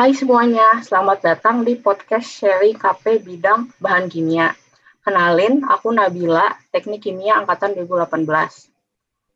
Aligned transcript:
Hai 0.00 0.16
semuanya, 0.16 0.80
selamat 0.80 1.20
datang 1.20 1.60
di 1.60 1.76
podcast 1.76 2.24
Sherry 2.24 2.72
KP 2.72 3.20
bidang 3.20 3.68
bahan 3.84 4.08
kimia. 4.08 4.56
Kenalin, 5.04 5.60
aku 5.68 5.92
Nabila, 5.92 6.56
Teknik 6.72 7.04
Kimia 7.04 7.36
Angkatan 7.36 7.76
2018. 7.76 8.24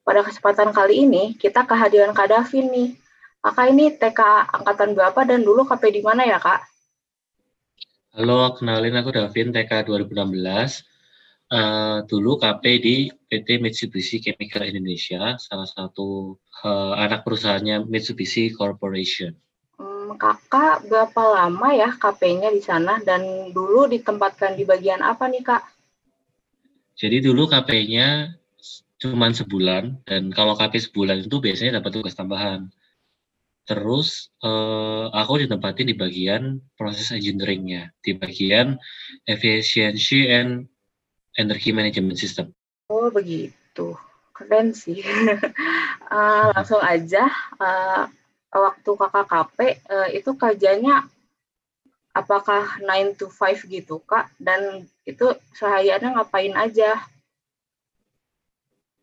Pada 0.09 0.25
kesempatan 0.25 0.73
kali 0.73 1.05
ini, 1.05 1.37
kita 1.37 1.69
kehadiran 1.69 2.17
Kak 2.17 2.33
Davin 2.33 2.73
nih. 2.73 2.97
Kakak 3.45 3.77
ini 3.77 3.93
TK 3.93 4.21
Angkatan 4.57 4.97
berapa 4.97 5.21
dan 5.29 5.45
dulu 5.45 5.69
KP 5.69 5.85
di 5.93 6.01
mana 6.01 6.25
ya, 6.25 6.41
Kak? 6.41 6.65
Halo, 8.17 8.57
kenalin 8.57 8.97
aku 8.97 9.13
Davin, 9.13 9.53
TK 9.53 9.85
2016. 9.85 10.81
Uh, 11.53 12.09
dulu 12.09 12.41
KP 12.41 12.65
di 12.81 12.97
PT 13.29 13.61
Mitsubishi 13.61 14.17
Chemical 14.17 14.65
Indonesia, 14.65 15.37
salah 15.37 15.69
satu 15.69 16.41
uh, 16.65 16.97
anak 16.97 17.21
perusahaannya 17.21 17.85
Mitsubishi 17.85 18.49
Corporation. 18.49 19.37
Kakak 20.17 20.87
berapa 20.87 21.23
lama 21.23 21.69
ya 21.75 21.91
KP-nya 21.95 22.51
di 22.55 22.63
sana 22.63 23.03
dan 23.03 23.51
dulu 23.51 23.91
ditempatkan 23.91 24.55
di 24.55 24.65
bagian 24.65 25.03
apa 25.03 25.27
nih 25.29 25.43
kak? 25.43 25.63
Jadi 26.95 27.27
dulu 27.27 27.51
KP-nya 27.51 28.39
cuma 29.03 29.29
sebulan 29.29 30.07
dan 30.07 30.31
kalau 30.31 30.55
KP 30.55 30.81
sebulan 30.81 31.27
itu 31.27 31.37
biasanya 31.43 31.83
dapat 31.83 31.91
tugas 32.01 32.15
tambahan. 32.15 32.71
Terus 33.65 34.29
uh, 34.45 35.09
aku 35.09 35.41
ditempatin 35.41 35.89
di 35.89 35.97
bagian 35.97 36.61
proses 36.77 37.09
engineering-nya, 37.17 37.97
di 38.05 38.13
bagian 38.13 38.77
efficiency 39.25 40.29
and 40.29 40.69
Energy 41.35 41.73
Management 41.73 42.21
System. 42.21 42.53
Oh 42.93 43.09
begitu, 43.09 43.97
keren 44.37 44.77
sih. 44.77 45.01
uh, 46.13 46.45
langsung 46.53 46.85
aja, 46.85 47.25
uh, 47.57 48.05
waktu 48.55 48.91
kakak 48.95 49.27
KP 49.27 49.59
uh, 49.91 50.09
itu 50.15 50.31
kerjanya 50.39 51.07
apakah 52.15 52.79
9 52.79 53.19
to 53.19 53.27
5 53.27 53.67
gitu 53.67 53.99
kak? 54.07 54.31
Dan 54.39 54.87
itu 55.03 55.35
sehariannya 55.59 56.15
ngapain 56.15 56.55
aja? 56.55 57.03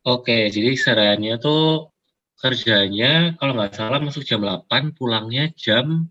Oke, 0.07 0.49
jadi 0.49 0.73
sehariannya 0.73 1.37
tuh 1.37 1.93
kerjanya 2.41 3.37
kalau 3.37 3.53
nggak 3.53 3.77
salah 3.77 4.01
masuk 4.01 4.25
jam 4.25 4.41
8, 4.41 4.97
pulangnya 4.97 5.51
jam 5.53 6.09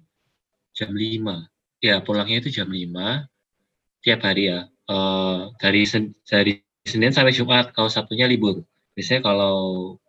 jam 0.77 0.91
5. 0.94 1.83
Ya, 1.83 2.05
pulangnya 2.05 2.44
itu 2.44 2.52
jam 2.52 2.70
5 2.70 3.27
tiap 4.00 4.20
hari 4.24 4.48
ya 4.48 4.64
uh, 4.88 5.52
dari 5.61 5.84
sen 5.84 6.16
dari 6.24 6.64
Senin 6.80 7.12
sampai 7.12 7.36
Jumat, 7.36 7.77
kalau 7.77 7.92
Sabtunya 7.92 8.24
libur. 8.24 8.64
Biasanya 8.96 9.20
kalau 9.20 9.56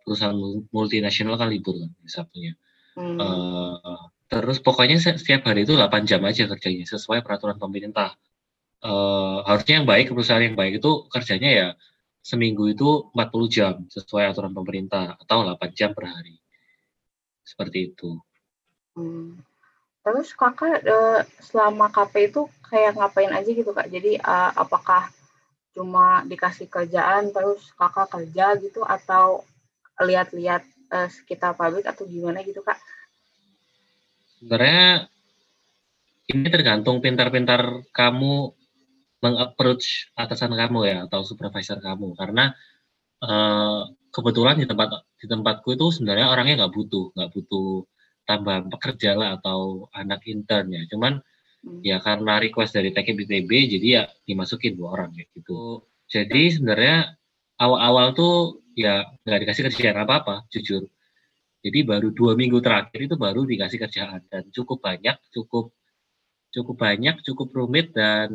perusahaan 0.02 0.36
multinasional 0.72 1.36
kan 1.36 1.52
libur 1.52 1.76
kan 1.76 1.92
Sabtunya. 2.08 2.56
Hmm. 2.92 3.16
Uh, 3.16 4.00
terus 4.28 4.60
pokoknya 4.60 5.00
setiap 5.00 5.48
hari 5.48 5.64
itu 5.64 5.76
8 5.76 6.04
jam 6.04 6.20
aja 6.28 6.44
kerjanya 6.48 6.84
sesuai 6.84 7.24
peraturan 7.24 7.56
pemerintah. 7.56 8.16
Uh, 8.82 9.46
harusnya 9.46 9.80
yang 9.80 9.86
baik 9.86 10.10
perusahaan 10.10 10.42
yang 10.42 10.58
baik 10.58 10.82
itu 10.82 11.06
kerjanya 11.06 11.50
ya 11.50 11.68
seminggu 12.22 12.70
itu 12.70 13.10
40 13.14 13.46
jam 13.50 13.74
sesuai 13.90 14.30
aturan 14.30 14.54
pemerintah 14.54 15.18
atau 15.18 15.42
8 15.42 15.58
jam 15.74 15.90
per 15.90 16.06
hari. 16.06 16.38
Seperti 17.42 17.92
itu. 17.92 18.18
Hmm. 18.94 19.42
Terus 20.02 20.34
Kakak, 20.34 20.82
selama 21.38 21.86
KP 21.94 22.34
itu 22.34 22.50
kayak 22.66 22.98
ngapain 22.98 23.30
aja 23.30 23.46
gitu, 23.46 23.70
Kak? 23.70 23.86
Jadi, 23.86 24.18
uh, 24.18 24.50
apakah 24.58 25.14
cuma 25.72 26.26
dikasih 26.26 26.66
kerjaan 26.66 27.30
terus 27.30 27.70
Kakak 27.78 28.10
kerja 28.10 28.58
gitu 28.58 28.82
atau 28.82 29.46
lihat-lihat, 30.02 30.66
uh, 30.92 31.08
sekitar 31.08 31.56
pabrik 31.56 31.88
atau 31.88 32.04
gimana 32.04 32.44
gitu, 32.44 32.60
Kak? 32.60 32.76
Sebenarnya 34.38 35.08
ini 36.28 36.46
tergantung 36.52 37.00
pintar-pintar 37.00 37.88
kamu 37.90 38.52
mengapproach 39.22 40.12
atasan 40.18 40.52
kamu 40.52 40.78
ya 40.86 40.96
atau 41.08 41.24
supervisor 41.24 41.80
kamu 41.80 42.14
karena, 42.18 42.52
uh, 43.24 43.88
kebetulan 44.12 44.60
di 44.60 44.66
tempat 44.68 45.08
di 45.16 45.26
tempatku 45.26 45.72
itu 45.72 45.88
sebenarnya 45.88 46.28
orangnya 46.28 46.54
nggak 46.64 46.74
butuh 46.74 47.16
nggak 47.16 47.30
butuh 47.32 47.88
tambahan 48.28 48.68
pekerja 48.70 49.16
lah 49.16 49.40
atau 49.40 49.88
anak 49.96 50.22
intern 50.28 50.68
ya. 50.70 50.82
Cuman 50.86 51.18
hmm. 51.64 51.80
ya 51.82 51.98
karena 51.98 52.38
request 52.38 52.76
dari 52.76 52.92
TK 52.92 53.08
BTB 53.18 53.50
jadi 53.78 53.86
ya 53.88 54.02
dimasukin 54.28 54.76
dua 54.78 55.00
orang 55.00 55.16
kayak 55.16 55.32
gitu. 55.32 55.86
Jadi 56.12 56.60
sebenarnya 56.60 57.16
awal-awal 57.56 58.12
tuh 58.12 58.61
ya 58.76 59.06
nggak 59.24 59.40
dikasih 59.46 59.62
kerjaan 59.70 59.98
apa-apa, 60.04 60.46
jujur. 60.52 60.88
Jadi 61.62 61.78
baru 61.86 62.10
dua 62.10 62.34
minggu 62.34 62.58
terakhir 62.58 63.00
itu 63.06 63.14
baru 63.14 63.46
dikasih 63.46 63.78
kerjaan 63.86 64.20
dan 64.26 64.50
cukup 64.50 64.82
banyak, 64.82 65.16
cukup 65.30 65.70
cukup 66.52 66.76
banyak, 66.76 67.16
cukup 67.24 67.48
rumit 67.54 67.94
dan 67.96 68.28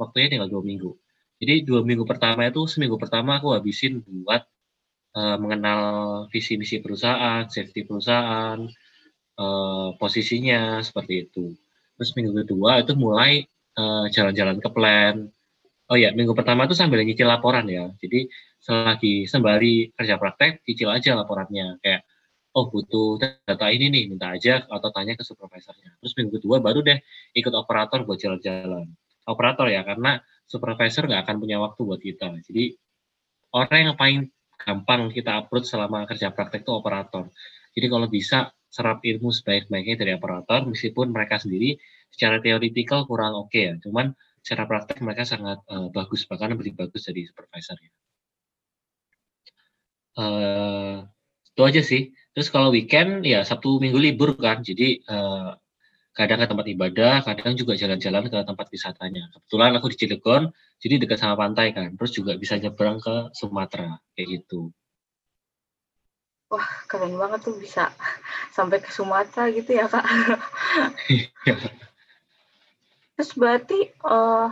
waktunya 0.00 0.32
tinggal 0.32 0.48
dua 0.48 0.62
minggu. 0.64 0.94
Jadi 1.38 1.66
dua 1.66 1.82
minggu 1.82 2.06
pertama 2.06 2.46
itu 2.46 2.66
seminggu 2.70 2.96
pertama 2.98 3.38
aku 3.38 3.54
habisin 3.54 4.02
buat 4.02 4.46
uh, 5.18 5.36
mengenal 5.42 5.80
visi 6.32 6.54
misi 6.58 6.78
perusahaan, 6.82 7.46
safety 7.50 7.86
perusahaan, 7.86 8.58
uh, 9.38 9.88
posisinya 9.98 10.82
seperti 10.82 11.28
itu. 11.30 11.54
Terus 11.98 12.10
minggu 12.14 12.32
kedua 12.46 12.78
itu 12.78 12.94
mulai 12.94 13.42
eh, 13.74 14.06
jalan-jalan 14.14 14.62
ke 14.62 14.70
plan. 14.70 15.26
Oh 15.90 15.98
ya, 15.98 16.14
minggu 16.14 16.30
pertama 16.30 16.70
itu 16.70 16.78
sambil 16.78 17.02
nyicil 17.02 17.26
laporan 17.26 17.66
ya. 17.66 17.90
Jadi 17.98 18.30
selagi 18.58 19.24
sembari 19.30 19.94
kerja 19.94 20.18
praktek, 20.20 20.62
cicil 20.66 20.90
aja 20.92 21.14
laporannya. 21.18 21.78
Kayak, 21.82 22.02
oh 22.54 22.68
butuh 22.68 23.18
data 23.20 23.66
ini 23.70 23.90
nih, 23.90 24.04
minta 24.10 24.34
aja 24.34 24.66
atau 24.66 24.88
tanya 24.90 25.14
ke 25.14 25.24
supervisornya. 25.24 25.96
Terus 26.02 26.12
minggu 26.18 26.42
kedua 26.42 26.58
baru 26.58 26.82
deh 26.82 26.98
ikut 27.34 27.54
operator 27.54 28.02
buat 28.04 28.18
jalan-jalan. 28.18 28.86
Operator 29.28 29.66
ya, 29.68 29.84
karena 29.84 30.18
supervisor 30.48 31.06
nggak 31.06 31.22
akan 31.28 31.36
punya 31.38 31.56
waktu 31.60 31.80
buat 31.84 32.00
kita. 32.00 32.32
Jadi 32.44 32.74
orang 33.54 33.92
yang 33.92 33.96
paling 33.96 34.18
gampang 34.58 35.12
kita 35.14 35.44
upload 35.44 35.64
selama 35.64 36.04
kerja 36.08 36.34
praktek 36.34 36.66
itu 36.66 36.72
operator. 36.74 37.30
Jadi 37.72 37.86
kalau 37.86 38.10
bisa 38.10 38.50
serap 38.68 39.00
ilmu 39.00 39.32
sebaik-baiknya 39.32 39.96
dari 39.96 40.12
operator 40.12 40.68
meskipun 40.68 41.08
mereka 41.08 41.40
sendiri 41.40 41.80
secara 42.12 42.36
teoritikal 42.40 43.08
kurang 43.08 43.32
oke 43.32 43.48
okay 43.48 43.72
ya 43.72 43.74
cuman 43.80 44.12
secara 44.44 44.68
praktek 44.68 45.00
mereka 45.00 45.24
sangat 45.24 45.64
uh, 45.72 45.88
bagus 45.88 46.28
bahkan 46.28 46.52
lebih 46.52 46.76
bagus 46.76 47.08
dari 47.08 47.24
supervisor 47.24 47.76
ya 47.80 47.90
uh, 50.18 51.06
itu 51.54 51.62
aja 51.62 51.82
sih. 51.82 52.02
Terus 52.34 52.50
kalau 52.50 52.74
weekend 52.74 53.24
ya 53.24 53.46
sabtu 53.46 53.78
minggu 53.78 53.98
libur 53.98 54.34
kan. 54.38 54.60
Jadi 54.66 55.02
uh, 55.06 55.54
kadang 56.14 56.42
ke 56.42 56.46
tempat 56.50 56.66
ibadah 56.66 57.14
kadang 57.22 57.54
juga 57.54 57.78
jalan-jalan 57.78 58.26
ke 58.26 58.38
tempat 58.42 58.66
wisatanya. 58.74 59.30
Kebetulan 59.30 59.70
aku 59.78 59.86
di 59.94 59.96
Cilegon 59.96 60.42
jadi 60.82 60.94
dekat 60.98 61.18
sama 61.22 61.38
pantai 61.38 61.70
kan. 61.70 61.94
Terus 61.94 62.12
juga 62.14 62.34
bisa 62.34 62.58
nyebrang 62.58 62.98
ke 62.98 63.30
Sumatera 63.34 63.98
kayak 64.18 64.42
gitu. 64.42 64.74
Wah, 66.48 66.68
keren 66.88 67.12
banget 67.12 67.44
tuh 67.44 67.60
bisa 67.60 67.92
sampai 68.56 68.80
ke 68.80 68.88
Sumatera 68.88 69.52
gitu 69.52 69.68
ya, 69.76 69.84
Kak. 69.84 70.00
Terus 73.18 73.30
berarti 73.36 73.92
uh, 74.00 74.48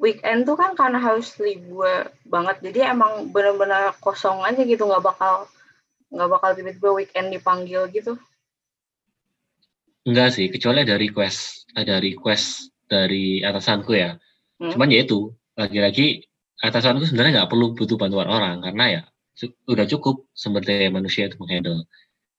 weekend 0.00 0.44
tuh 0.44 0.56
kan 0.56 0.76
karena 0.76 1.00
harus 1.00 1.32
libur 1.40 2.12
banget, 2.28 2.60
jadi 2.60 2.92
emang 2.92 3.32
benar-benar 3.32 3.96
kosong 4.00 4.44
aja 4.44 4.62
gitu, 4.62 4.84
nggak 4.84 5.04
bakal 5.04 5.48
nggak 6.12 6.30
bakal 6.30 6.50
tiba-tiba 6.54 6.90
weekend 6.94 7.28
dipanggil 7.34 7.88
gitu? 7.90 8.14
Enggak 10.06 10.38
sih, 10.38 10.46
kecuali 10.46 10.86
ada 10.86 10.94
request, 10.94 11.66
ada 11.74 11.98
request 11.98 12.70
dari 12.86 13.42
atasanku 13.42 13.90
ya. 13.90 14.14
Hmm. 14.62 14.70
Cuman 14.70 14.94
ya 14.94 15.02
itu, 15.02 15.34
lagi-lagi 15.58 16.22
atasanku 16.62 17.04
sebenarnya 17.04 17.42
nggak 17.42 17.50
perlu 17.50 17.74
butuh 17.74 17.98
bantuan 17.98 18.30
orang 18.30 18.62
karena 18.64 18.84
ya 18.88 19.02
udah 19.68 19.84
cukup 19.84 20.24
sumber 20.32 20.64
daya 20.64 20.88
manusia 20.88 21.28
itu 21.28 21.36
menghandle. 21.36 21.84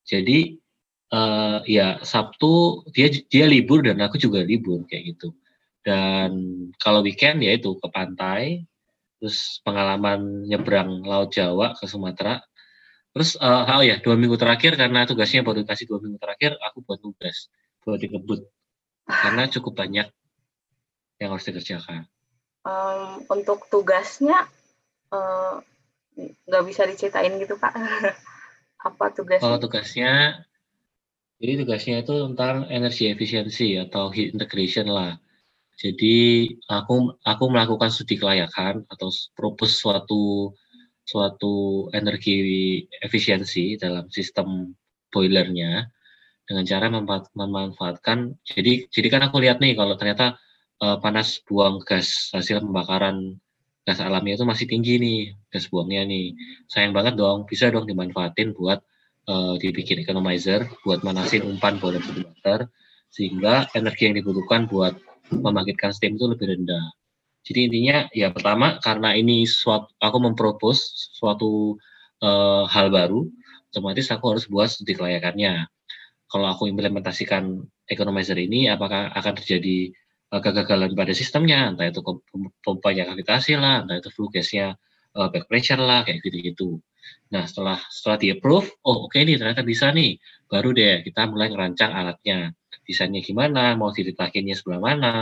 Jadi 0.08 0.58
uh, 1.14 1.62
ya 1.68 2.02
Sabtu 2.02 2.82
dia 2.90 3.12
dia 3.12 3.46
libur 3.46 3.86
dan 3.86 4.02
aku 4.02 4.18
juga 4.18 4.42
libur 4.42 4.88
kayak 4.90 5.14
gitu. 5.14 5.36
Dan 5.88 6.32
kalau 6.84 7.00
weekend 7.00 7.40
ya 7.40 7.56
itu 7.56 7.80
ke 7.80 7.88
pantai, 7.88 8.68
terus 9.24 9.64
pengalaman 9.64 10.44
nyebrang 10.44 11.08
Laut 11.08 11.32
Jawa 11.32 11.80
ke 11.80 11.88
Sumatera. 11.88 12.44
Terus 13.16 13.40
uh, 13.40 13.64
oh 13.64 13.84
ya 13.88 14.04
dua 14.04 14.20
minggu 14.20 14.36
terakhir 14.36 14.76
karena 14.76 15.08
tugasnya 15.08 15.48
baru 15.48 15.64
dikasih 15.64 15.88
dua 15.88 16.04
minggu 16.04 16.20
terakhir, 16.20 16.60
aku 16.60 16.84
buat 16.84 17.00
tugas 17.00 17.48
buat 17.88 18.04
dikebut 18.04 18.44
karena 19.08 19.48
cukup 19.48 19.80
banyak 19.80 20.12
yang 21.24 21.30
harus 21.32 21.48
dikerjakan. 21.48 22.04
Um, 22.68 23.24
untuk 23.32 23.72
tugasnya 23.72 24.44
uh, 25.16 25.64
nggak 26.20 26.64
bisa 26.68 26.84
diceritain 26.84 27.32
gitu 27.40 27.56
kak 27.56 27.72
apa 28.92 29.06
tugasnya? 29.16 29.40
Kalau 29.40 29.58
tugasnya 29.64 30.44
jadi 31.40 31.64
tugasnya 31.64 31.96
itu 32.04 32.14
tentang 32.34 32.68
energi 32.68 33.08
efisiensi 33.08 33.80
atau 33.80 34.12
heat 34.12 34.36
integration 34.36 34.92
lah. 34.92 35.16
Jadi 35.78 36.50
aku 36.66 37.14
aku 37.22 37.44
melakukan 37.54 37.94
studi 37.94 38.18
kelayakan 38.18 38.82
atau 38.90 39.14
propose 39.38 39.78
suatu 39.78 40.52
suatu 41.08 41.88
energi 41.94 42.36
efisiensi 43.00 43.78
dalam 43.80 44.10
sistem 44.12 44.74
boilernya 45.14 45.88
dengan 46.44 46.64
cara 46.68 46.92
memanfaatkan 47.32 48.36
jadi 48.44 48.92
jadi 48.92 49.08
kan 49.08 49.22
aku 49.32 49.40
lihat 49.40 49.64
nih 49.64 49.80
kalau 49.80 49.96
ternyata 49.96 50.36
uh, 50.84 50.98
panas 51.00 51.40
buang 51.48 51.80
gas 51.84 52.32
hasil 52.34 52.60
pembakaran 52.60 53.38
gas 53.88 54.04
alamnya 54.04 54.36
itu 54.36 54.44
masih 54.44 54.68
tinggi 54.68 55.00
nih 55.00 55.20
gas 55.48 55.72
buangnya 55.72 56.04
nih. 56.04 56.36
Sayang 56.68 56.92
banget 56.92 57.16
dong 57.16 57.48
bisa 57.48 57.72
dong 57.72 57.88
dimanfaatin 57.88 58.52
buat 58.52 58.84
uh, 59.32 59.56
dibikin 59.56 60.04
economizer 60.04 60.68
buat 60.84 61.08
manasin 61.08 61.48
umpan 61.48 61.80
boiler 61.80 62.04
water 62.04 62.68
sehingga 63.08 63.72
energi 63.72 64.12
yang 64.12 64.16
dibutuhkan 64.20 64.68
buat 64.68 65.00
membangkitkan 65.32 65.92
steam 65.92 66.16
itu 66.16 66.26
lebih 66.28 66.48
rendah. 66.48 66.94
Jadi 67.48 67.60
intinya 67.72 67.98
ya 68.12 68.28
pertama 68.36 68.76
karena 68.84 69.16
ini 69.16 69.48
suatu 69.48 69.88
aku 70.04 70.18
mempropos 70.20 70.84
suatu 71.16 71.80
uh, 72.20 72.68
hal 72.68 72.92
baru 72.92 73.24
otomatis 73.72 74.12
aku 74.12 74.36
harus 74.36 74.46
buat 74.52 74.68
studi 74.68 75.00
kelayakannya. 75.00 75.64
Kalau 76.28 76.48
aku 76.52 76.68
implementasikan 76.68 77.64
economizer 77.88 78.36
ini 78.36 78.68
apakah 78.68 79.16
akan 79.16 79.34
terjadi 79.40 79.96
uh, 80.36 80.44
kegagalan 80.44 80.92
pada 80.92 81.16
sistemnya? 81.16 81.72
Entah 81.72 81.88
itu 81.88 82.04
pompanya 82.60 83.08
gravitasi 83.08 83.56
lah 83.56 83.88
entah 83.88 83.96
itu 83.96 84.12
flue 84.12 84.28
gasnya 84.28 84.76
uh, 85.16 85.32
back 85.32 85.48
pressure 85.48 85.80
lah 85.80 86.04
kayak 86.04 86.20
gitu-gitu. 86.28 86.84
Nah 87.32 87.48
setelah 87.48 87.80
setelah 87.88 88.18
di 88.20 88.28
approve 88.36 88.68
oh 88.84 89.08
oke 89.08 89.16
okay 89.16 89.24
nih 89.24 89.40
ternyata 89.40 89.64
bisa 89.64 89.88
nih. 89.96 90.20
Baru 90.52 90.76
deh 90.76 91.00
kita 91.08 91.32
mulai 91.32 91.48
ngerancang 91.48 91.96
alatnya 91.96 92.52
desainnya 92.88 93.20
gimana 93.20 93.76
mau 93.76 93.92
diletakinnya 93.92 94.56
sebelah 94.56 94.82
mana. 94.82 95.14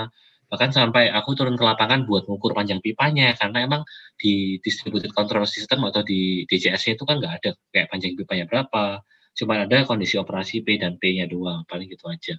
Bahkan 0.46 0.72
sampai 0.72 1.10
aku 1.10 1.34
turun 1.34 1.58
ke 1.58 1.66
lapangan 1.66 2.06
buat 2.06 2.30
mengukur 2.30 2.54
panjang 2.54 2.78
pipanya 2.78 3.34
karena 3.34 3.66
emang 3.66 3.82
di 4.16 4.62
distributed 4.62 5.10
control 5.12 5.50
system 5.50 5.82
atau 5.90 6.06
di 6.06 6.46
DCS-nya 6.46 6.94
itu 6.94 7.04
kan 7.04 7.18
nggak 7.18 7.34
ada 7.42 7.50
kayak 7.74 7.90
panjang 7.90 8.14
pipanya 8.14 8.46
berapa. 8.46 9.02
Cuma 9.36 9.66
ada 9.66 9.84
kondisi 9.84 10.16
operasi 10.22 10.62
P 10.62 10.78
dan 10.78 11.02
P-nya 11.02 11.26
doang 11.26 11.66
paling 11.66 11.90
gitu 11.90 12.06
aja. 12.08 12.38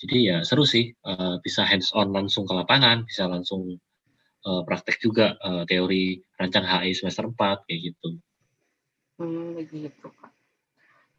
Jadi 0.00 0.16
ya 0.32 0.40
seru 0.46 0.64
sih 0.64 0.94
uh, 1.04 1.42
bisa 1.42 1.66
hands 1.66 1.92
on 1.92 2.14
langsung 2.14 2.48
ke 2.48 2.54
lapangan 2.56 3.04
bisa 3.04 3.28
langsung 3.28 3.76
uh, 4.46 4.62
praktek 4.64 4.96
juga 5.02 5.36
uh, 5.42 5.68
teori 5.68 6.22
rancang 6.40 6.64
HI 6.64 6.96
semester 6.96 7.28
4 7.28 7.66
kayak 7.68 7.80
gitu. 7.92 8.08
Hmm 9.20 9.52
begitu 9.58 10.08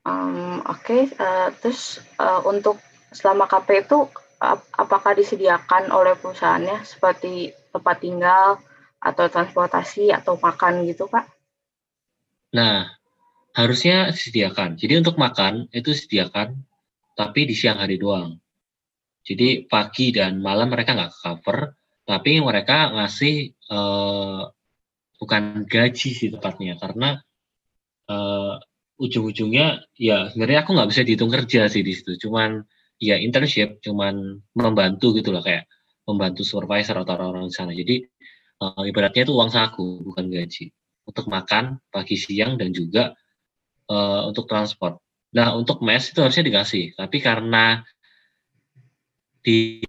um, 0.05 0.61
oke 0.65 0.81
okay, 0.81 1.01
uh, 1.21 1.49
terus 1.61 2.01
uh, 2.17 2.41
untuk 2.45 2.81
selama 3.11 3.45
KP 3.45 3.85
itu 3.87 4.07
ap 4.41 4.65
apakah 4.73 5.13
disediakan 5.13 5.93
oleh 5.93 6.17
perusahaannya 6.17 6.81
seperti 6.81 7.53
tempat 7.69 8.01
tinggal 8.01 8.57
atau 8.97 9.25
transportasi 9.29 10.09
atau 10.09 10.39
makan 10.41 10.87
gitu 10.89 11.05
Pak? 11.05 11.29
Nah, 12.57 12.89
harusnya 13.53 14.09
disediakan. 14.09 14.79
Jadi 14.79 14.97
untuk 14.97 15.19
makan 15.19 15.69
itu 15.75 15.93
disediakan, 15.93 16.57
tapi 17.13 17.45
di 17.45 17.55
siang 17.55 17.77
hari 17.77 18.01
doang. 18.01 18.39
Jadi 19.21 19.69
pagi 19.69 20.09
dan 20.09 20.41
malam 20.41 20.73
mereka 20.73 20.97
nggak 20.97 21.13
cover, 21.21 21.77
tapi 22.09 22.41
mereka 22.41 22.89
ngasih 22.97 23.53
uh, 23.69 24.49
bukan 25.21 25.69
gaji 25.69 26.09
sih 26.17 26.29
tepatnya, 26.33 26.81
karena 26.81 27.21
uh, 28.09 28.57
ujung-ujungnya 28.97 29.85
ya 29.97 30.33
sebenarnya 30.33 30.65
aku 30.65 30.73
nggak 30.73 30.89
bisa 30.89 31.01
dihitung 31.05 31.29
kerja 31.29 31.69
sih 31.69 31.85
di 31.85 31.93
situ, 31.93 32.17
cuman 32.25 32.65
ya 33.01 33.17
internship, 33.17 33.81
cuman 33.81 34.37
membantu 34.53 35.17
gitu 35.17 35.33
loh 35.33 35.41
kayak 35.41 35.65
membantu 36.05 36.45
supervisor 36.45 37.01
atau 37.01 37.17
orang-orang 37.17 37.49
di 37.49 37.55
sana. 37.57 37.73
Jadi 37.73 38.05
uh, 38.61 38.85
ibaratnya 38.85 39.25
itu 39.25 39.33
uang 39.33 39.49
saku 39.49 40.05
bukan 40.05 40.29
gaji 40.29 40.69
untuk 41.09 41.25
makan 41.27 41.81
pagi 41.89 42.13
siang 42.13 42.61
dan 42.61 42.69
juga 42.69 43.17
uh, 43.89 44.29
untuk 44.29 44.45
transport. 44.45 45.01
Nah, 45.33 45.57
untuk 45.57 45.81
mes 45.81 46.11
itu 46.11 46.19
harusnya 46.21 46.45
dikasih, 46.45 46.93
tapi 46.93 47.17
karena 47.23 47.81
di 49.41 49.81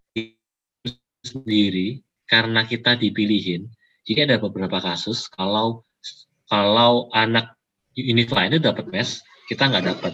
sendiri, 1.22 2.00
karena 2.24 2.64
kita 2.64 2.96
dipilihin, 2.96 3.68
jadi 4.08 4.30
ada 4.30 4.36
beberapa 4.40 4.80
kasus 4.80 5.28
kalau 5.28 5.84
kalau 6.48 7.12
anak 7.12 7.54
unit 7.94 8.30
lain 8.32 8.56
itu 8.56 8.62
dapat 8.62 8.88
mes, 8.88 9.20
kita 9.50 9.68
nggak 9.68 9.84
dapat. 9.92 10.12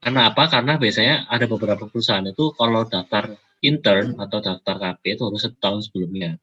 Karena 0.00 0.32
apa? 0.32 0.48
Karena 0.48 0.80
biasanya 0.80 1.28
ada 1.28 1.44
beberapa 1.44 1.84
perusahaan 1.84 2.24
itu 2.24 2.56
kalau 2.56 2.88
daftar 2.88 3.36
intern 3.60 4.16
atau 4.16 4.40
daftar 4.40 4.76
KP 4.80 5.20
itu 5.20 5.22
harus 5.28 5.44
setahun 5.44 5.92
sebelumnya 5.92 6.40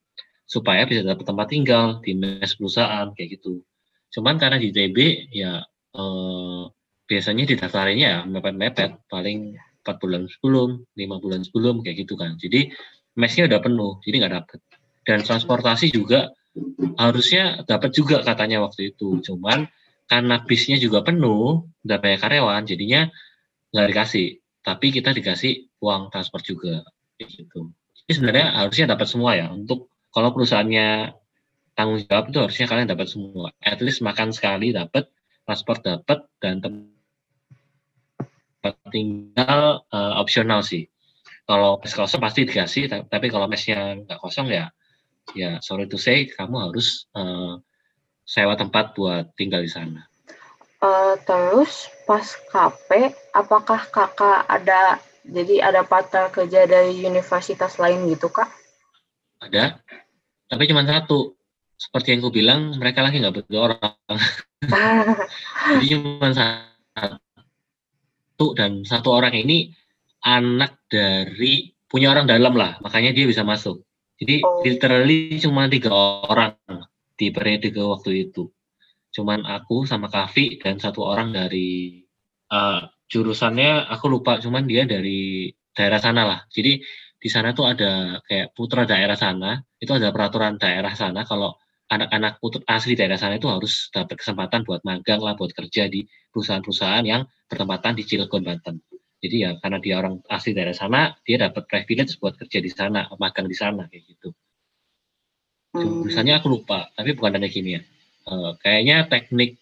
supaya 0.48 0.88
bisa 0.88 1.04
dapat 1.04 1.26
tempat 1.28 1.48
tinggal 1.52 1.86
di 2.00 2.16
mes 2.16 2.54
perusahaan 2.54 3.10
kayak 3.18 3.42
gitu. 3.42 3.66
Cuman 4.14 4.40
karena 4.40 4.62
di 4.62 4.70
TB 4.72 4.98
ya 5.34 5.60
eh, 5.98 6.64
biasanya 7.10 7.44
didaftarinnya 7.50 8.08
ya 8.08 8.20
mepet-mepet 8.30 9.10
paling 9.12 9.58
empat 9.84 9.96
bulan 10.04 10.28
sebelum, 10.30 10.84
lima 10.96 11.18
bulan 11.18 11.42
sebelum 11.44 11.82
kayak 11.82 12.08
gitu 12.08 12.14
kan. 12.16 12.38
Jadi 12.40 12.72
mesnya 13.18 13.50
udah 13.50 13.60
penuh, 13.60 14.00
jadi 14.06 14.16
nggak 14.24 14.34
dapet. 14.38 14.60
Dan 15.02 15.20
transportasi 15.26 15.90
juga 15.90 16.32
harusnya 17.00 17.64
dapat 17.66 17.96
juga 17.96 18.22
katanya 18.22 18.62
waktu 18.64 18.94
itu. 18.94 19.20
Cuman 19.24 19.66
karena 20.08 20.40
bisnya 20.44 20.80
juga 20.80 21.04
penuh, 21.04 21.68
udah 21.84 21.98
banyak 22.00 22.20
karyawan, 22.20 22.64
jadinya 22.64 23.12
nggak 23.72 23.88
dikasih. 23.94 24.28
Tapi 24.64 24.88
kita 24.92 25.16
dikasih 25.16 25.80
uang 25.80 26.12
transport 26.12 26.44
juga, 26.44 26.84
gitu. 27.16 27.72
Jadi 28.04 28.12
sebenarnya 28.12 28.48
harusnya 28.60 28.86
dapat 28.92 29.08
semua 29.08 29.32
ya. 29.40 29.48
Untuk 29.48 29.88
kalau 30.12 30.36
perusahaannya 30.36 31.16
tanggung 31.78 32.02
jawab 32.04 32.34
itu 32.34 32.40
harusnya 32.42 32.66
kalian 32.68 32.90
dapat 32.90 33.08
semua. 33.08 33.54
At 33.64 33.80
least 33.80 34.04
makan 34.04 34.36
sekali 34.36 34.76
dapat, 34.76 35.08
transport 35.48 35.86
dapat, 35.86 36.26
dan 36.42 36.60
tinggal 38.92 39.88
uh, 39.94 40.14
opsional 40.20 40.66
sih. 40.66 40.90
Kalau 41.48 41.80
mes 41.80 41.96
kosong 41.96 42.20
pasti 42.20 42.44
dikasih, 42.44 43.08
tapi 43.08 43.32
kalau 43.32 43.48
mesnya 43.48 43.96
nggak 44.04 44.20
kosong 44.20 44.52
ya, 44.52 44.68
ya 45.32 45.64
sorry 45.64 45.88
to 45.88 45.96
say, 45.96 46.28
kamu 46.28 46.72
harus 46.72 47.08
uh, 47.16 47.56
sewa 48.28 48.60
tempat 48.60 48.92
buat 49.00 49.32
tinggal 49.40 49.64
di 49.64 49.72
sana. 49.72 50.07
Uh, 50.78 51.18
terus 51.26 51.90
pas 52.06 52.22
KP, 52.24 53.10
apakah 53.34 53.82
kakak 53.90 54.46
ada 54.46 55.02
jadi 55.26 55.60
ada 55.60 55.82
partner 55.84 56.30
kerja 56.30 56.70
dari 56.70 57.02
universitas 57.02 57.82
lain 57.82 58.06
gitu 58.14 58.30
kak? 58.30 58.48
Ada, 59.42 59.82
tapi 60.48 60.64
cuma 60.70 60.86
satu. 60.86 61.34
Seperti 61.78 62.18
yang 62.18 62.26
ku 62.26 62.34
bilang, 62.34 62.74
mereka 62.82 63.06
lagi 63.06 63.22
nggak 63.22 63.38
butuh 63.38 63.70
orang. 63.70 63.94
jadi 65.78 65.86
cuma 65.94 66.34
satu 66.34 67.18
dan 68.58 68.82
satu 68.82 69.14
orang 69.14 69.38
ini 69.38 69.78
anak 70.26 70.82
dari 70.90 71.70
punya 71.86 72.10
orang 72.10 72.26
dalam 72.26 72.58
lah, 72.58 72.82
makanya 72.82 73.14
dia 73.14 73.30
bisa 73.30 73.46
masuk. 73.46 73.86
Jadi 74.18 74.42
oh. 74.42 74.66
literally 74.66 75.38
cuma 75.38 75.70
tiga 75.70 75.94
orang 76.26 76.58
di 77.14 77.30
periode 77.30 77.70
waktu 77.78 78.30
itu. 78.30 78.50
Cuman 79.18 79.50
aku 79.50 79.90
sama 79.90 80.14
Kavi 80.14 80.62
dan 80.62 80.78
satu 80.78 81.02
orang 81.02 81.34
dari 81.34 82.06
uh, 82.54 82.86
jurusannya 83.10 83.90
aku 83.90 84.06
lupa, 84.14 84.38
cuman 84.38 84.70
dia 84.70 84.86
dari 84.86 85.50
daerah 85.74 85.98
sana 85.98 86.22
lah. 86.22 86.40
Jadi 86.54 86.78
di 87.18 87.30
sana 87.34 87.50
tuh 87.50 87.66
ada 87.66 88.22
kayak 88.30 88.54
putra 88.54 88.86
daerah 88.86 89.18
sana, 89.18 89.58
itu 89.82 89.90
ada 89.90 90.14
peraturan 90.14 90.62
daerah 90.62 90.94
sana 90.94 91.26
kalau 91.26 91.58
anak-anak 91.90 92.38
putra 92.38 92.62
asli 92.70 92.94
daerah 92.94 93.18
sana 93.18 93.42
itu 93.42 93.50
harus 93.50 93.90
dapat 93.90 94.22
kesempatan 94.22 94.62
buat 94.62 94.86
magang 94.86 95.26
lah, 95.26 95.34
buat 95.34 95.50
kerja 95.50 95.90
di 95.90 96.06
perusahaan-perusahaan 96.30 97.02
yang 97.02 97.26
bertempatan 97.50 97.98
di 97.98 98.06
Cilegon 98.06 98.46
Banten. 98.46 98.86
Jadi 99.18 99.50
ya 99.50 99.58
karena 99.58 99.82
dia 99.82 99.98
orang 99.98 100.22
asli 100.30 100.54
daerah 100.54 100.78
sana, 100.78 101.18
dia 101.26 101.42
dapat 101.42 101.66
privilege 101.66 102.22
buat 102.22 102.38
kerja 102.38 102.62
di 102.62 102.70
sana, 102.70 103.10
magang 103.18 103.50
di 103.50 103.58
sana 103.58 103.90
kayak 103.90 104.14
gitu. 104.14 104.30
Hmm. 105.74 106.06
Jurusannya 106.06 106.38
aku 106.38 106.54
lupa, 106.54 106.94
tapi 106.94 107.18
bukan 107.18 107.34
teknik 107.34 107.50
kimia. 107.58 107.82
Uh, 108.28 108.52
kayaknya 108.60 109.08
teknik 109.08 109.56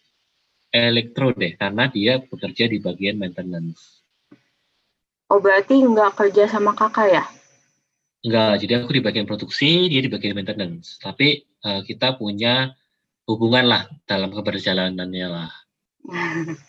elektro 0.73 1.29
deh, 1.37 1.53
karena 1.53 1.85
dia 1.85 2.17
bekerja 2.17 2.65
di 2.65 2.81
bagian 2.81 3.21
maintenance. 3.21 4.01
Oh 5.29 5.37
berarti 5.37 5.85
nggak 5.85 6.17
kerja 6.17 6.49
sama 6.49 6.73
kakak 6.73 7.07
ya? 7.13 7.23
Enggak, 8.25 8.65
jadi 8.65 8.81
aku 8.81 8.97
di 8.97 9.05
bagian 9.05 9.29
produksi, 9.29 9.85
dia 9.85 10.01
di 10.01 10.09
bagian 10.09 10.33
maintenance. 10.33 10.97
Tapi 10.97 11.45
uh, 11.61 11.85
kita 11.85 12.17
punya 12.17 12.73
hubungan 13.29 13.65
lah 13.69 13.83
dalam 14.09 14.33
keberjalanannya 14.33 15.27
lah. 15.29 15.51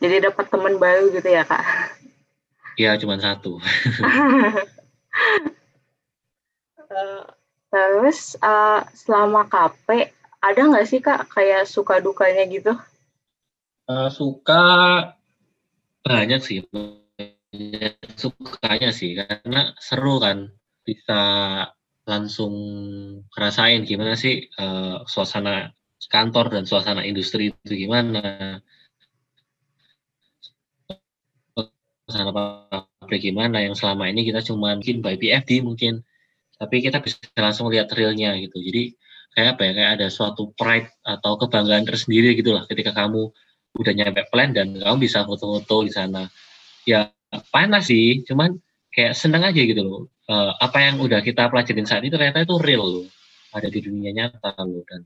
Jadi 0.00 0.20
dapat 0.20 0.46
teman 0.48 0.76
baru 0.76 1.10
gitu 1.12 1.28
ya 1.28 1.44
kak? 1.44 1.64
Iya 2.76 2.98
cuma 3.00 3.16
satu. 3.20 3.60
uh, 6.92 7.24
terus 7.72 8.36
uh, 8.44 8.84
selama 8.92 9.48
KP 9.48 10.12
ada 10.44 10.60
nggak 10.60 10.84
sih 10.84 11.00
kak 11.00 11.32
kayak 11.32 11.64
suka 11.64 12.04
dukanya 12.04 12.44
gitu? 12.44 12.76
Uh, 13.88 14.12
suka 14.12 14.60
banyak 16.04 16.40
sih, 16.44 16.60
sukanya 18.20 18.90
sih 18.92 19.16
karena 19.16 19.72
seru 19.80 20.20
kan 20.20 20.52
bisa 20.84 21.22
langsung 22.04 22.52
ngerasain 23.32 23.88
gimana 23.88 24.12
sih 24.12 24.44
uh, 24.60 25.08
suasana 25.08 25.72
kantor 26.04 26.52
dan 26.52 26.64
suasana 26.68 27.00
industri 27.00 27.48
itu 27.48 27.88
gimana 27.88 28.60
suasana 32.04 32.32
pabrik 33.00 33.24
gimana 33.24 33.64
yang 33.64 33.72
selama 33.72 34.12
ini 34.12 34.28
kita 34.28 34.44
cuma 34.44 34.76
mungkin 34.76 35.00
by 35.00 35.16
PFD 35.16 35.64
mungkin 35.64 36.04
tapi 36.60 36.84
kita 36.84 37.00
bisa 37.00 37.16
langsung 37.40 37.72
lihat 37.72 37.88
realnya 37.96 38.36
gitu 38.36 38.60
jadi 38.60 38.92
kayak 39.34 39.58
apa 39.58 39.62
ya 39.66 39.72
kayak 39.74 39.90
ada 40.00 40.06
suatu 40.08 40.54
pride 40.54 40.88
atau 41.02 41.34
kebanggaan 41.36 41.84
tersendiri 41.84 42.38
gitu 42.38 42.54
lah 42.54 42.64
ketika 42.70 42.94
kamu 42.94 43.34
udah 43.74 43.92
nyampe 43.92 44.22
plan 44.30 44.54
dan 44.54 44.78
kamu 44.78 44.96
bisa 45.02 45.26
foto-foto 45.26 45.82
di 45.84 45.92
sana. 45.92 46.30
Ya 46.86 47.10
panas 47.50 47.90
sih 47.90 48.22
cuman 48.22 48.54
kayak 48.94 49.18
seneng 49.18 49.42
aja 49.42 49.58
gitu 49.58 49.82
loh. 49.82 50.02
Uh, 50.24 50.54
apa 50.56 50.80
yang 50.80 51.02
udah 51.02 51.20
kita 51.20 51.50
pelajarin 51.52 51.84
saat 51.84 52.00
ini 52.06 52.14
ternyata 52.14 52.46
itu 52.46 52.56
real 52.56 52.86
loh 52.86 53.06
ada 53.52 53.68
di 53.68 53.82
dunia 53.82 54.14
nyata 54.14 54.54
loh. 54.62 54.86
Dan 54.86 55.00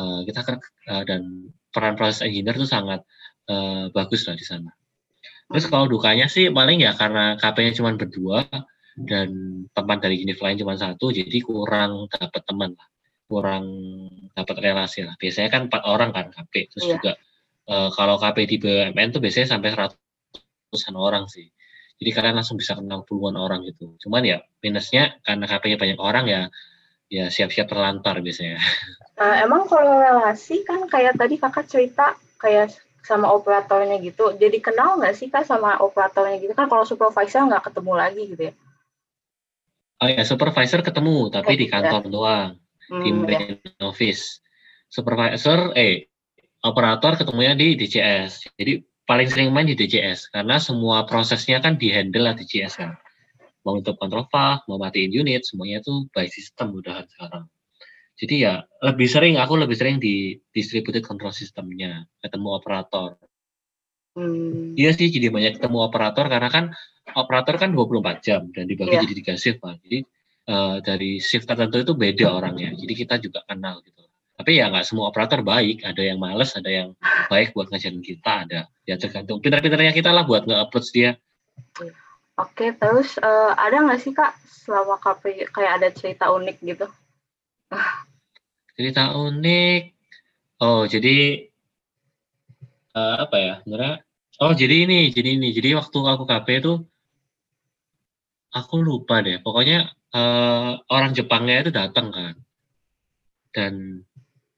uh, 0.00 0.20
kita 0.24 0.40
uh, 0.90 1.04
dan 1.04 1.52
peran 1.68 1.94
proses 1.94 2.24
engineer 2.24 2.56
itu 2.56 2.64
sangat 2.64 3.04
uh, 3.52 3.92
bagus 3.92 4.24
lah 4.24 4.34
di 4.34 4.46
sana. 4.48 4.72
Terus 5.46 5.68
kalau 5.68 5.86
dukanya 5.86 6.26
sih 6.26 6.48
paling 6.50 6.82
ya 6.82 6.96
karena 6.96 7.36
KP-nya 7.38 7.72
cuma 7.76 7.94
berdua 7.94 8.48
dan 8.96 9.28
teman 9.76 10.00
dari 10.00 10.24
unit 10.24 10.40
lain 10.40 10.56
cuma 10.56 10.72
satu 10.74 11.12
jadi 11.12 11.38
kurang 11.44 12.08
dapat 12.08 12.42
teman 12.48 12.72
lah 12.72 12.88
kurang 13.26 13.64
dapat 14.32 14.56
relasi 14.62 15.02
lah. 15.02 15.14
Biasanya 15.18 15.50
kan 15.50 15.62
empat 15.70 15.82
orang 15.86 16.10
kan 16.14 16.26
KP 16.30 16.70
terus 16.70 16.86
yeah. 16.86 16.94
juga 16.98 17.12
uh, 17.70 17.90
kalau 17.92 18.16
KP 18.16 18.46
di 18.46 18.56
BUMN 18.62 19.08
tuh 19.14 19.20
biasanya 19.20 19.58
sampai 19.58 19.74
seratusan 19.74 20.94
orang 20.94 21.26
sih. 21.26 21.50
Jadi 21.96 22.10
kalian 22.12 22.36
langsung 22.36 22.60
bisa 22.60 22.76
kenal 22.76 23.02
puluhan 23.08 23.34
orang 23.40 23.64
gitu. 23.64 23.96
Cuman 24.00 24.22
ya 24.22 24.44
minusnya 24.60 25.16
karena 25.24 25.48
KP-nya 25.48 25.78
banyak 25.80 26.00
orang 26.00 26.24
ya 26.28 26.42
ya 27.06 27.30
siap-siap 27.30 27.70
terlantar 27.70 28.18
biasanya. 28.20 28.60
Uh, 29.16 29.36
emang 29.44 29.66
kalau 29.66 29.98
relasi 29.98 30.66
kan 30.66 30.84
kayak 30.86 31.16
tadi 31.16 31.40
kakak 31.40 31.66
cerita 31.70 32.18
kayak 32.36 32.74
sama 33.06 33.30
operatornya 33.30 34.02
gitu. 34.02 34.34
Jadi 34.34 34.58
kenal 34.58 34.98
nggak 34.98 35.14
sih 35.14 35.30
kak 35.30 35.46
sama 35.46 35.78
operatornya 35.78 36.42
gitu? 36.42 36.52
Kan 36.52 36.66
kalau 36.66 36.82
supervisor 36.82 37.46
nggak 37.46 37.70
ketemu 37.70 37.92
lagi 37.94 38.22
gitu 38.26 38.42
ya? 38.50 38.54
Oh 39.96 40.08
ya, 40.12 40.28
supervisor 40.28 40.84
ketemu 40.84 41.32
tapi 41.32 41.56
di 41.56 41.72
kantor 41.72 42.04
doang, 42.12 42.60
hmm, 42.90 43.02
di 43.02 43.10
main 43.12 43.58
ya. 43.58 43.84
office. 43.86 44.42
Supervisor, 44.86 45.74
eh, 45.74 46.06
operator 46.62 47.18
ketemunya 47.18 47.58
di 47.58 47.74
DCS. 47.74 48.54
Jadi 48.54 48.82
paling 49.06 49.28
sering 49.30 49.48
main 49.54 49.66
di 49.66 49.78
DCS 49.78 50.34
karena 50.34 50.58
semua 50.58 51.06
prosesnya 51.06 51.62
kan 51.62 51.78
dihandle 51.78 52.26
lah 52.26 52.34
DCS 52.34 52.74
kan. 52.82 52.98
Mau 53.62 53.82
untuk 53.82 53.98
kontrol 53.98 54.30
valve, 54.30 54.62
mau 54.70 54.78
matiin 54.78 55.10
unit, 55.10 55.42
semuanya 55.42 55.82
tuh 55.82 56.06
by 56.14 56.30
system 56.30 56.74
udah 56.74 57.02
sekarang. 57.10 57.50
Jadi 58.16 58.34
ya 58.46 58.64
lebih 58.80 59.08
sering, 59.10 59.34
aku 59.36 59.58
lebih 59.58 59.76
sering 59.76 60.00
di 60.00 60.38
distributed 60.54 61.04
control 61.04 61.34
systemnya, 61.34 62.06
ketemu 62.22 62.48
operator. 62.56 63.18
Hmm. 64.16 64.72
Iya 64.72 64.96
sih, 64.96 65.12
jadi 65.12 65.28
banyak 65.28 65.60
ketemu 65.60 65.78
operator 65.84 66.24
karena 66.32 66.48
kan 66.48 66.64
operator 67.12 67.60
kan 67.60 67.76
24 67.76 68.24
jam 68.24 68.48
dan 68.56 68.64
dibagi 68.64 68.96
yeah. 68.96 69.04
jadi 69.04 69.14
tiga 69.20 69.34
shift 69.36 69.60
Pak. 69.60 69.84
Jadi 69.84 70.08
uh, 70.48 70.78
dari 70.82 71.18
shift 71.22 71.46
tertentu 71.46 71.82
itu 71.82 71.92
beda 71.92 72.26
orangnya. 72.32 72.74
Jadi 72.74 72.92
kita 72.94 73.14
juga 73.22 73.42
kenal 73.46 73.82
gitu. 73.82 74.02
Tapi 74.36 74.60
ya 74.60 74.68
nggak 74.68 74.86
semua 74.86 75.08
operator 75.10 75.40
baik. 75.40 75.82
Ada 75.82 76.02
yang 76.12 76.18
males, 76.20 76.52
ada 76.54 76.68
yang 76.68 76.88
baik 77.32 77.56
buat 77.56 77.72
ngajarin 77.72 78.04
kita. 78.04 78.32
Ada 78.48 78.60
ya 78.84 78.94
tergantung 79.00 79.40
pintar-pintarnya 79.40 79.92
kita 79.96 80.12
lah 80.12 80.24
buat 80.28 80.44
nge-upload 80.44 80.86
dia. 80.92 81.10
Oke, 82.36 82.76
terus 82.76 83.16
uh, 83.20 83.56
ada 83.56 83.80
nggak 83.80 84.00
sih 84.00 84.12
kak 84.12 84.36
selama 84.44 85.00
KP 85.00 85.48
kayak 85.48 85.72
ada 85.80 85.88
cerita 85.92 86.28
unik 86.28 86.56
gitu? 86.62 86.86
cerita 88.76 89.16
unik. 89.16 89.82
Oh 90.60 90.84
jadi 90.84 91.48
uh, 92.92 93.24
apa 93.24 93.36
ya? 93.40 93.54
Sebenarnya 93.64 94.06
Oh 94.36 94.52
jadi 94.52 94.84
ini, 94.84 95.08
jadi 95.16 95.40
ini, 95.40 95.48
jadi 95.56 95.80
waktu 95.80 95.96
aku 95.96 96.28
KP 96.28 96.60
itu 96.60 96.84
aku 98.56 98.80
lupa 98.80 99.20
deh. 99.20 99.36
Pokoknya 99.44 99.92
uh, 100.16 100.80
orang 100.88 101.12
Jepangnya 101.12 101.68
itu 101.68 101.72
datang 101.76 102.08
kan, 102.08 102.34
dan 103.52 103.74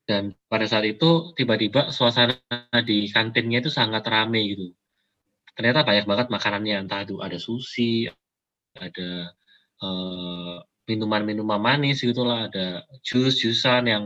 dan 0.07 0.23
pada 0.47 0.65
saat 0.65 0.87
itu 0.87 1.35
tiba-tiba 1.37 1.91
suasana 1.91 2.39
di 2.87 3.11
kantinnya 3.11 3.59
itu 3.61 3.69
sangat 3.69 4.07
ramai 4.07 4.55
gitu. 4.55 4.71
Ternyata 5.53 5.83
banyak 5.83 6.05
banget 6.07 6.27
makanannya, 6.31 6.75
entah 6.87 7.03
itu 7.03 7.19
ada 7.19 7.35
sushi, 7.35 8.07
ada 8.79 9.35
uh, 9.83 10.63
minuman-minuman 10.87 11.59
manis 11.59 12.01
gitulah, 12.01 12.47
ada 12.47 12.87
jus-jusan 13.03 13.91
yang 13.91 14.05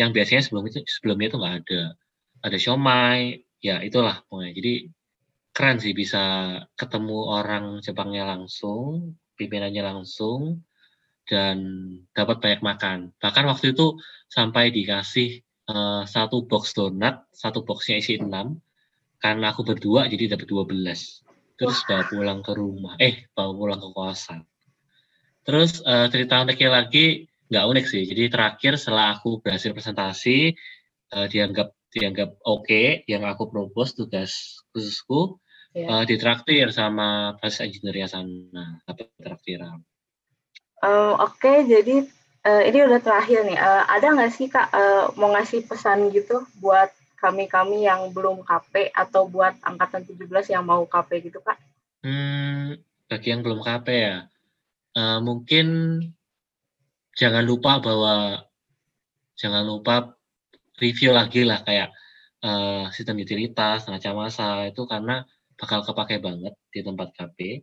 yang 0.00 0.10
biasanya 0.16 0.42
sebelum 0.42 0.64
itu 0.72 0.80
sebelumnya 0.88 1.28
itu 1.30 1.38
nggak 1.38 1.56
ada. 1.62 1.82
Ada 2.40 2.56
siomay, 2.56 3.44
ya 3.60 3.84
itulah 3.84 4.24
pokoknya 4.26 4.52
jadi 4.56 4.72
keren 5.50 5.78
sih 5.82 5.92
bisa 5.92 6.56
ketemu 6.78 7.18
orang 7.26 7.82
Jepangnya 7.82 8.24
langsung 8.26 9.18
pimpinannya 9.34 9.82
langsung 9.82 10.60
dan 11.24 11.56
dapat 12.12 12.42
banyak 12.42 12.60
makan. 12.60 12.98
Bahkan 13.16 13.44
waktu 13.48 13.72
itu 13.72 13.96
sampai 14.28 14.68
dikasih 14.74 15.40
uh, 15.72 16.04
satu 16.04 16.44
box 16.44 16.76
donat 16.76 17.24
satu 17.32 17.64
boxnya 17.64 18.02
isi 18.02 18.20
enam 18.20 18.60
karena 19.20 19.52
aku 19.52 19.64
berdua 19.64 20.08
jadi 20.08 20.36
dapat 20.36 20.48
12 20.48 21.56
terus 21.60 21.84
bawa 21.84 22.04
pulang 22.08 22.40
ke 22.40 22.52
rumah. 22.56 22.96
Eh 22.96 23.28
bawa 23.36 23.52
pulang 23.52 23.80
ke 23.80 23.88
kosan. 23.92 24.44
Terus 25.44 25.80
uh, 25.84 26.08
cerita 26.08 26.40
uniknya 26.44 26.70
lagi 26.72 27.28
nggak 27.52 27.64
unik 27.64 27.86
sih. 27.88 28.02
Jadi 28.08 28.22
terakhir 28.28 28.72
setelah 28.80 29.16
aku 29.16 29.44
berhasil 29.44 29.72
presentasi 29.72 30.56
uh, 31.16 31.26
dianggap 31.28 31.74
dianggap 31.90 32.38
oke 32.46 32.66
okay, 32.66 33.02
yang 33.10 33.26
aku 33.26 33.50
propose 33.50 33.98
tugas 33.98 34.62
khususku 34.70 35.38
yeah. 35.74 35.86
Iya. 35.86 35.86
uh, 35.86 36.04
ditraktir 36.06 36.66
sama 36.74 37.38
pas 37.38 37.54
engineer 37.62 38.06
sana 38.10 38.82
dapat 38.86 39.10
traktiran. 39.18 39.82
Uh, 40.80 41.14
oke 41.20 41.38
okay, 41.38 41.68
jadi 41.68 42.08
uh, 42.46 42.62
ini 42.64 42.78
udah 42.88 43.00
terakhir 43.04 43.44
nih 43.44 43.58
uh, 43.58 43.84
ada 43.86 44.16
nggak 44.16 44.32
sih 44.32 44.48
kak 44.48 44.72
uh, 44.72 45.12
mau 45.14 45.30
ngasih 45.36 45.66
pesan 45.68 46.08
gitu 46.10 46.42
buat 46.58 46.90
kami-kami 47.20 47.84
yang 47.84 48.08
belum 48.16 48.40
KP 48.48 48.96
atau 48.96 49.28
buat 49.28 49.52
angkatan 49.60 50.08
17 50.08 50.56
yang 50.56 50.64
mau 50.64 50.88
KP 50.88 51.28
gitu 51.28 51.44
kak? 51.44 51.60
Hmm, 52.00 52.80
bagi 53.12 53.28
yang 53.28 53.44
belum 53.44 53.60
KP 53.60 53.86
ya, 53.92 54.24
uh, 54.96 55.20
mungkin 55.20 56.00
jangan 57.12 57.44
lupa 57.44 57.84
bahwa 57.84 58.40
jangan 59.36 59.68
lupa 59.68 60.16
review 60.80 61.12
lagi 61.12 61.44
lah 61.44 61.60
kayak 61.62 61.92
uh, 62.44 62.88
sistem 62.90 63.20
utilitas, 63.20 63.84
neraca 63.86 64.10
masa 64.16 64.66
itu 64.66 64.82
karena 64.88 65.22
bakal 65.60 65.84
kepake 65.84 66.18
banget 66.24 66.56
di 66.72 66.80
tempat 66.80 67.12
KP. 67.12 67.62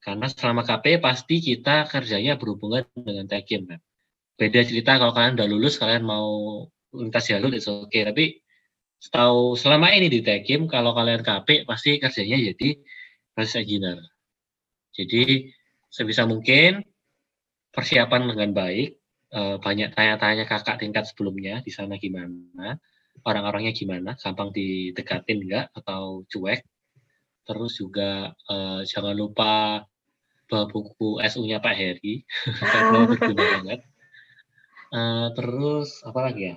Karena 0.00 0.26
selama 0.30 0.62
KP 0.64 1.02
pasti 1.02 1.42
kita 1.42 1.84
kerjanya 1.90 2.40
berhubungan 2.40 2.88
dengan 2.96 3.26
tekim 3.28 3.68
kan. 3.68 3.80
Beda 4.36 4.60
cerita 4.64 4.96
kalau 5.00 5.12
kalian 5.12 5.36
udah 5.36 5.48
lulus, 5.48 5.76
kalian 5.80 6.04
mau 6.04 6.64
lintas 6.92 7.28
jalur 7.28 7.52
itu 7.52 7.68
oke. 7.68 7.92
Okay. 7.92 8.02
Tapi 8.08 8.24
setahu 9.00 9.56
selama 9.58 9.92
ini 9.92 10.08
di 10.08 10.20
tekim, 10.24 10.68
kalau 10.70 10.96
kalian 10.96 11.20
KP 11.20 11.68
pasti 11.68 12.00
kerjanya 12.00 12.38
jadi 12.52 12.68
proses 13.36 13.60
engineer. 13.60 14.00
Jadi 14.96 15.52
sebisa 15.92 16.24
mungkin 16.24 16.80
persiapan 17.72 18.32
dengan 18.32 18.50
baik, 18.56 18.96
uh, 19.36 19.56
banyak 19.60 19.92
tanya-tanya 19.92 20.48
kakak 20.48 20.80
tingkat 20.80 21.04
sebelumnya 21.04 21.60
di 21.60 21.68
sana 21.68 22.00
gimana, 22.00 22.80
orang-orangnya 23.22 23.76
gimana, 23.76 24.16
gampang 24.16 24.50
didekatin 24.56 25.44
enggak 25.44 25.66
atau 25.76 26.24
cuek. 26.26 26.64
Terus 27.46 27.72
juga 27.78 28.34
uh, 28.50 28.80
jangan 28.82 29.14
lupa 29.14 29.84
bawa 30.46 30.64
buku 30.70 31.22
SU-nya 31.22 31.60
Pak 31.60 31.74
Heri, 31.76 32.24
karena 32.72 32.98
berguna 33.06 33.44
banget. 33.60 33.80
Uh, 34.90 35.28
terus 35.36 36.00
apa 36.06 36.20
lagi 36.32 36.42
ya? 36.54 36.56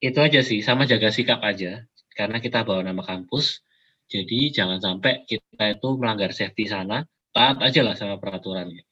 Itu 0.00 0.18
aja 0.20 0.40
sih, 0.44 0.60
sama 0.60 0.84
jaga 0.84 1.10
sikap 1.12 1.40
aja, 1.42 1.84
karena 2.14 2.38
kita 2.38 2.62
bawa 2.62 2.84
nama 2.84 3.02
kampus. 3.02 3.64
Jadi 4.10 4.50
jangan 4.50 4.82
sampai 4.82 5.22
kita 5.22 5.78
itu 5.78 5.88
melanggar 5.94 6.34
safety 6.34 6.66
sana, 6.66 7.06
taat 7.30 7.62
aja 7.62 7.86
lah 7.86 7.94
sama 7.94 8.18
peraturannya 8.18 8.82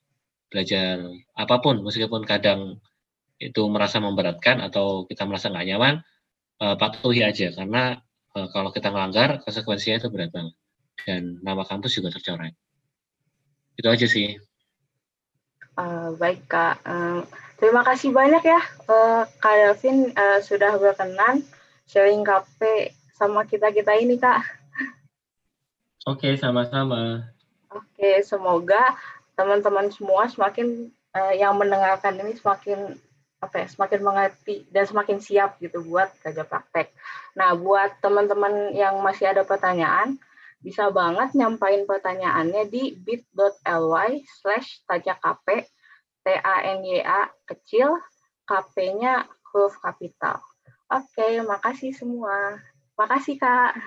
belajar 0.49 1.05
apa 1.37 1.57
pun 1.61 1.85
meskipun 1.85 2.25
kadang 2.25 2.81
itu 3.39 3.63
merasa 3.71 4.03
memberatkan 4.03 4.59
atau 4.59 5.07
kita 5.07 5.23
merasa 5.23 5.49
nggak 5.49 5.67
nyaman 5.71 5.95
uh, 6.59 6.75
patuhi 6.75 7.23
aja. 7.23 7.55
Karena 7.55 7.95
uh, 8.35 8.49
kalau 8.51 8.75
kita 8.75 8.91
melanggar 8.91 9.39
konsekuensinya 9.47 10.03
itu 10.03 10.09
berat 10.11 10.35
banget. 10.35 10.55
Dan 11.07 11.39
nama 11.47 11.63
kampus 11.63 11.95
juga 11.95 12.11
tercoreng. 12.11 12.53
Itu 13.79 13.87
aja 13.87 14.07
sih. 14.11 14.35
Uh, 15.79 16.11
baik 16.19 16.51
kak. 16.51 16.83
Uh, 16.83 17.23
terima 17.63 17.87
kasih 17.87 18.11
banyak 18.11 18.43
ya 18.43 18.59
uh, 18.91 19.23
kak 19.39 19.55
Delvin 19.55 20.11
uh, 20.19 20.43
sudah 20.43 20.75
berkenan 20.75 21.47
sharing 21.87 22.27
KP 22.27 22.91
sama 23.15 23.47
kita 23.47 23.71
kita 23.71 23.95
ini 23.95 24.19
kak. 24.19 24.43
Oke 26.11 26.27
okay, 26.27 26.33
sama-sama. 26.35 27.31
Oke 27.71 27.87
okay, 27.95 28.17
semoga 28.27 28.99
teman-teman 29.39 29.87
semua 29.95 30.27
semakin 30.27 30.91
uh, 31.15 31.35
yang 31.39 31.55
mendengarkan 31.55 32.19
ini 32.19 32.35
semakin 32.35 32.99
apa 33.39 33.63
ya, 33.63 33.67
semakin 33.71 34.01
mengerti 34.03 34.67
dan 34.75 34.83
semakin 34.83 35.23
siap 35.23 35.63
gitu 35.63 35.79
buat 35.87 36.11
kerja 36.27 36.43
praktek. 36.43 36.91
Nah, 37.39 37.55
buat 37.55 38.03
teman-teman 38.03 38.75
yang 38.75 38.99
masih 38.99 39.31
ada 39.31 39.47
pertanyaan, 39.47 40.19
bisa 40.59 40.91
banget 40.91 41.39
nyampain 41.39 41.87
pertanyaannya 41.87 42.67
di 42.67 42.99
bit.ly 42.99 44.27
slash 44.43 44.83
tajakp, 44.91 45.47
T-A-N-Y-A 46.27 47.31
kecil, 47.47 47.95
KP-nya 48.43 49.31
huruf 49.55 49.79
kapital. 49.79 50.43
Oke, 50.91 51.15
okay, 51.15 51.33
makasih 51.47 51.95
semua. 51.95 52.59
Makasih, 52.99 53.39
Kak. 53.39 53.79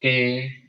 Okay. 0.00 0.67